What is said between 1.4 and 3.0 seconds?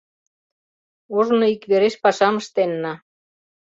иквереш пашам ыштенна.